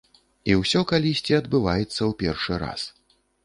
[0.53, 2.91] І ўсё калісьці адбываецца ў першы раз.